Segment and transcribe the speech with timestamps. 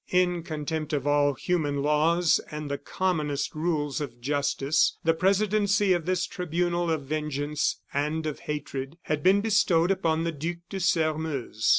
[0.09, 6.07] In contempt of all human laws and the commonest rules of justice, the presidency of
[6.07, 11.67] this tribunal of vengeance and of hatred had been bestowed upon the Duc de Sairmeuse.